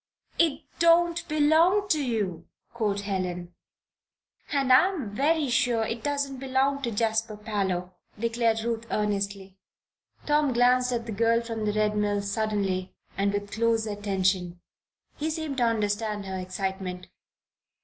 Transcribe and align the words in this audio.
"It 0.39 0.63
don't 0.79 1.27
belong 1.27 1.87
to 1.89 2.03
you," 2.03 2.47
quoth 2.73 3.01
Helen. 3.01 3.53
"And 4.51 4.73
I'm 4.73 5.11
very 5.15 5.47
sure 5.47 5.83
it 5.83 6.01
doesn't 6.01 6.39
belong 6.39 6.81
to 6.81 6.89
Jasper 6.89 7.37
Parloe," 7.37 7.93
declared 8.17 8.61
Ruth, 8.61 8.87
earnestly. 8.89 9.59
Tom 10.25 10.53
glanced 10.53 10.91
at 10.91 11.05
the 11.05 11.11
girl 11.11 11.41
from 11.41 11.65
the 11.65 11.73
Red 11.73 11.95
Mill 11.95 12.23
suddenly, 12.23 12.95
and 13.15 13.31
with 13.31 13.51
close 13.51 13.85
attention. 13.85 14.59
He 15.17 15.29
seemed 15.29 15.57
to 15.57 15.65
understand 15.65 16.25
her 16.25 16.39
excitement. 16.39 17.05